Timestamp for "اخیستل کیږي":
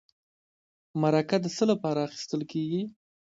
2.07-2.81